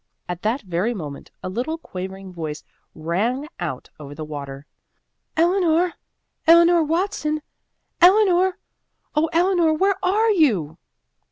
At 0.27 0.41
that 0.41 0.63
very 0.63 0.95
moment 0.95 1.29
a 1.43 1.47
little 1.49 1.77
quavering 1.77 2.33
voice 2.33 2.63
rang 2.95 3.47
out 3.59 3.87
over 3.99 4.15
the 4.15 4.25
water. 4.25 4.65
"Eleanor! 5.37 5.93
Eleanor 6.47 6.83
Watson! 6.83 7.43
Eleanor! 8.01 8.57
Oh, 9.13 9.29
Eleanor, 9.31 9.75
where 9.75 10.03
are 10.03 10.31
you?" 10.31 10.79